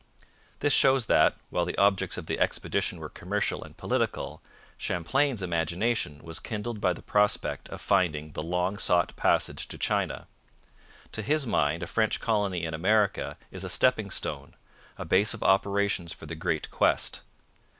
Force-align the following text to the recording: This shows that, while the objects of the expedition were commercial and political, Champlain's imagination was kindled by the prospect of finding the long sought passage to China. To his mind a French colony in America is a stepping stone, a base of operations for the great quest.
This 0.61 0.73
shows 0.73 1.05
that, 1.05 1.35
while 1.51 1.63
the 1.63 1.77
objects 1.77 2.17
of 2.17 2.25
the 2.25 2.39
expedition 2.39 2.99
were 2.99 3.07
commercial 3.07 3.63
and 3.63 3.77
political, 3.77 4.41
Champlain's 4.75 5.43
imagination 5.43 6.21
was 6.23 6.39
kindled 6.39 6.81
by 6.81 6.91
the 6.93 7.03
prospect 7.03 7.69
of 7.69 7.81
finding 7.81 8.31
the 8.31 8.41
long 8.41 8.79
sought 8.79 9.15
passage 9.15 9.67
to 9.67 9.77
China. 9.77 10.25
To 11.11 11.21
his 11.21 11.45
mind 11.45 11.83
a 11.83 11.85
French 11.85 12.19
colony 12.19 12.63
in 12.63 12.73
America 12.73 13.37
is 13.51 13.63
a 13.63 13.69
stepping 13.69 14.09
stone, 14.09 14.55
a 14.97 15.05
base 15.05 15.35
of 15.35 15.43
operations 15.43 16.11
for 16.13 16.25
the 16.25 16.33
great 16.33 16.71
quest. 16.71 17.21